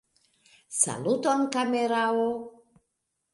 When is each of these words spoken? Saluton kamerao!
Saluton 0.79 1.41
kamerao! 1.53 2.23